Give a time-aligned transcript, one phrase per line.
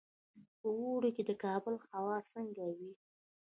[0.59, 2.91] په اوړي کې د کابل هوا څنګه وي؟